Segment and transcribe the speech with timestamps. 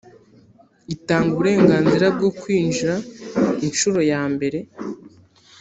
[0.95, 2.93] itanga uburenganzira bwo kwinjira
[3.67, 4.59] inshuro yambere